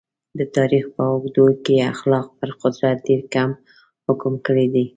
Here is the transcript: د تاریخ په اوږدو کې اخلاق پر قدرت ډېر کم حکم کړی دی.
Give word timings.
د 0.37 0.39
تاریخ 0.55 0.83
په 0.95 1.03
اوږدو 1.11 1.45
کې 1.63 1.89
اخلاق 1.93 2.27
پر 2.39 2.49
قدرت 2.61 2.97
ډېر 3.07 3.21
کم 3.33 3.49
حکم 4.07 4.33
کړی 4.45 4.67
دی. 4.73 4.85